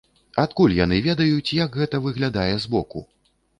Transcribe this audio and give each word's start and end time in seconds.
Адкуль 0.43 0.73
яны 0.77 0.97
ведаюць, 1.09 1.53
як 1.59 1.79
гэта 1.81 2.01
выглядае 2.09 2.51
з 2.67 2.75
боку? 2.75 3.07